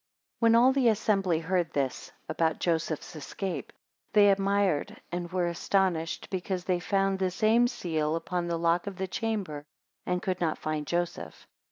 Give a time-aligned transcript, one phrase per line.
[0.39, 3.71] WHEN all the assembly heard this (about Joseph's escape),
[4.13, 8.95] they admired and were astonished, because they found the same seal upon the lock of
[8.95, 9.63] the chamber,
[10.07, 11.45] and could not find Joseph.